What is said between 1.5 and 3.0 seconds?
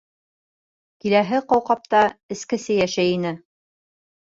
ҡауҡабта эскесе